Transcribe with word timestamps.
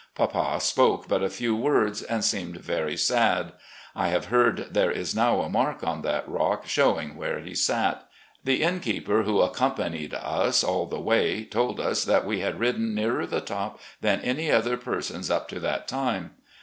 Papa 0.15 0.59
spoke 0.59 1.07
but 1.07 1.21
a 1.21 1.29
few 1.29 1.55
words, 1.55 2.01
and 2.01 2.23
seemed 2.25 2.57
very 2.57 2.97
sad. 2.97 3.51
I 3.95 4.07
have 4.07 4.25
heard 4.33 4.69
there 4.73 4.89
is 4.89 5.13
now 5.15 5.41
a 5.41 5.47
mark 5.47 5.83
on 5.83 6.01
that 6.01 6.27
rock 6.27 6.65
showing 6.65 7.15
where 7.17 7.39
he 7.41 7.53
sat. 7.53 8.07
The 8.43 8.63
inn 8.63 8.79
keeper, 8.79 9.21
who 9.21 9.41
accompanied 9.41 10.15
us 10.15 10.63
aU 10.63 10.85
the 10.87 10.99
way, 10.99 11.45
told 11.45 11.79
us 11.79 12.03
that 12.05 12.25
we 12.25 12.39
had 12.39 12.59
ridden 12.59 12.95
nearer 12.95 13.27
the 13.27 13.41
top 13.41 13.79
than 14.01 14.21
any 14.21 14.49
other 14.49 14.75
persons 14.75 15.29
up 15.29 15.47
to 15.49 15.59
that 15.59 15.87
time. 15.87 16.31